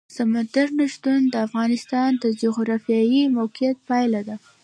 سمندر 0.15 0.67
نه 0.79 0.85
شتون 0.93 1.19
د 1.29 1.35
افغانستان 1.47 2.09
د 2.23 2.25
جغرافیایي 2.41 3.23
موقیعت 3.37 3.77
پایله 3.89 4.21
ده. 4.27 4.35